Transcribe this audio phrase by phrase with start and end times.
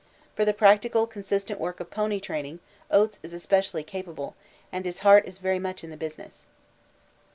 [0.35, 2.59] For the practical consistent work of pony training
[2.89, 4.35] Oates is especially capable,
[4.71, 6.47] and his heart is very much in the business.